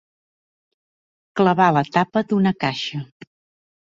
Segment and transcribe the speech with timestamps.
[1.41, 3.03] Clavar la tapa d'una caixa.